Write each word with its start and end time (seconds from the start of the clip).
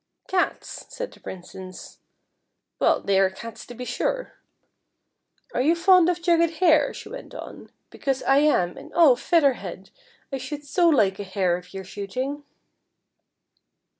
"Cats!" 0.27 0.85
said 0.89 1.11
the 1.11 1.19
Princess," 1.19 1.99
well, 2.79 3.01
they 3.01 3.19
are 3.19 3.29
cats 3.29 3.67
to 3.67 3.75
be 3.75 3.85
sure. 3.85 4.33
Are 5.53 5.61
you 5.61 5.75
fond 5.75 6.09
of 6.09 6.23
jugged 6.23 6.53
hare.'" 6.57 6.91
she 6.95 7.07
went 7.09 7.35
on;" 7.35 7.69
because 7.91 8.23
I 8.23 8.37
am, 8.39 8.77
and, 8.77 8.91
oh! 8.95 9.15
Feather 9.15 9.53
Head, 9.53 9.91
I 10.33 10.39
should 10.39 10.63
so 10.65 10.89
like 10.89 11.19
a 11.19 11.23
hare 11.23 11.55
of 11.55 11.67
\'Our 11.75 11.83
shooting." 11.83 12.43